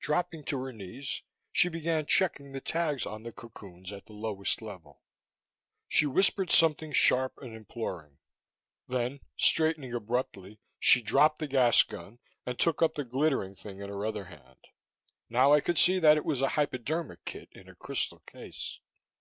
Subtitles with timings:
[0.00, 1.22] Dropping to her knees,
[1.52, 5.02] she began checking the tags on the cocoons at the lowest level.
[5.86, 8.18] She whispered something sharp and imploring.
[8.88, 13.88] Then, straightening abruptly, she dropped the gas gun and took up the glittering thing in
[13.88, 14.66] her other hand.
[15.28, 18.80] Now I could see that it was a hypodermic kit in a crystal case.